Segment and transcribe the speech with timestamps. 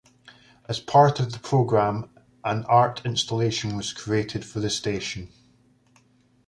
[0.67, 2.09] As part of the program,
[2.43, 5.29] an art installation was created for the station.